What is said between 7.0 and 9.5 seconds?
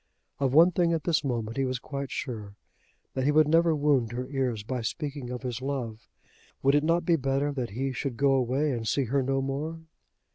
be better that he should go away and see her no